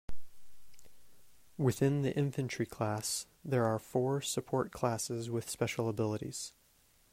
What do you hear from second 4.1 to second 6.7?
support classes with special abilities.